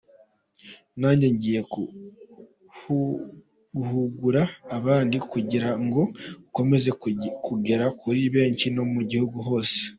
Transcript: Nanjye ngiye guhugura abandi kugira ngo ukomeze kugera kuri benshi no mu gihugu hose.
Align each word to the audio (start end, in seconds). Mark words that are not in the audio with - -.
Nanjye 0.99 1.27
ngiye 1.35 1.61
guhugura 2.83 4.41
abandi 4.77 5.17
kugira 5.31 5.69
ngo 5.83 6.01
ukomeze 6.47 6.89
kugera 7.47 7.85
kuri 7.99 8.21
benshi 8.35 8.67
no 8.75 8.83
mu 8.93 9.01
gihugu 9.11 9.37
hose. 9.47 9.79